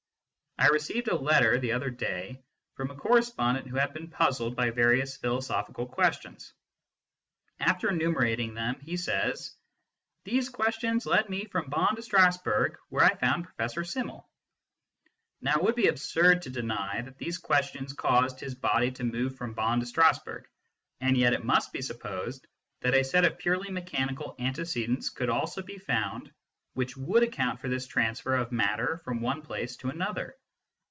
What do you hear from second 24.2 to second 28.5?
antecedents could also be found which would account for this transfer